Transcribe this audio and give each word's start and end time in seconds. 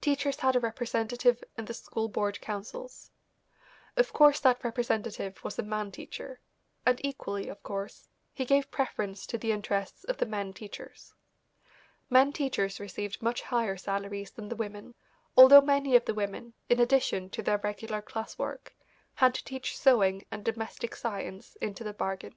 Teachers 0.00 0.40
had 0.40 0.56
a 0.56 0.58
representative 0.58 1.44
in 1.56 1.66
the 1.66 1.72
school 1.72 2.08
board 2.08 2.40
councils. 2.40 3.12
Of 3.96 4.12
course 4.12 4.40
that 4.40 4.64
representative 4.64 5.44
was 5.44 5.56
a 5.56 5.62
man 5.62 5.92
teacher, 5.92 6.40
and 6.84 7.00
equally 7.06 7.48
of 7.48 7.62
course, 7.62 8.08
he 8.34 8.44
gave 8.44 8.72
preference 8.72 9.24
to 9.28 9.38
the 9.38 9.52
interests 9.52 10.02
of 10.02 10.16
the 10.16 10.26
men 10.26 10.52
teachers. 10.52 11.14
Men 12.10 12.32
teachers 12.32 12.80
received 12.80 13.22
much 13.22 13.40
higher 13.42 13.76
salaries 13.76 14.32
than 14.32 14.48
the 14.48 14.56
women, 14.56 14.96
although 15.36 15.60
many 15.60 15.94
of 15.94 16.06
the 16.06 16.12
women, 16.14 16.54
in 16.68 16.80
addition 16.80 17.30
to 17.30 17.40
their 17.40 17.58
regular 17.58 18.02
class 18.02 18.36
work, 18.36 18.74
had 19.14 19.32
to 19.34 19.44
teach 19.44 19.78
sewing 19.78 20.24
and 20.32 20.44
domestic 20.44 20.96
science 20.96 21.54
into 21.60 21.84
the 21.84 21.92
bargain. 21.94 22.34